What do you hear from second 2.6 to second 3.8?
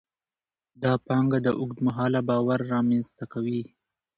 رامینځته کوي.